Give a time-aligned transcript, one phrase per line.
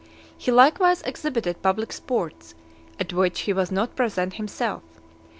[0.35, 2.55] He likewise exhibited public sports,
[2.99, 4.81] at which he was not present himself.